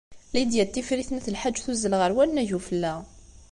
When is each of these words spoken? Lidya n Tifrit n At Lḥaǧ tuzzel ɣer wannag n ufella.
Lidya 0.33 0.63
n 0.65 0.69
Tifrit 0.73 1.09
n 1.11 1.17
At 1.19 1.31
Lḥaǧ 1.35 1.55
tuzzel 1.59 1.93
ɣer 1.97 2.11
wannag 2.15 2.49
n 2.51 2.55
ufella. 2.57 2.93